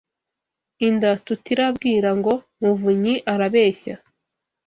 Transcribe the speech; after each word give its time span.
Inda 0.87 1.09
tut 1.25 1.43
irambwira 1.53 2.09
ngo 2.19 2.33
muvunyi 2.61 3.15
arabeshya. 3.33 3.95